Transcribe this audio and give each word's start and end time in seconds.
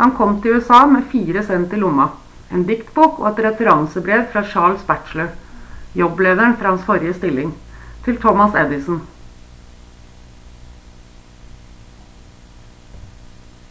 han 0.00 0.10
kom 0.18 0.34
til 0.46 0.58
usa 0.58 0.80
med 0.90 1.06
4 1.12 1.44
cent 1.46 1.72
i 1.76 1.80
lomma 1.84 2.06
en 2.58 2.66
diktbok 2.72 3.16
og 3.22 3.30
et 3.32 3.40
referansebrev 3.48 4.26
fra 4.36 4.42
charles 4.52 4.84
batchelor 4.92 5.32
jobblederen 6.02 6.58
fra 6.60 6.74
hans 6.76 6.86
forrige 6.92 7.16
stilling 7.22 7.56
til 8.08 8.22
thomas 8.28 8.60
edison 8.66 9.02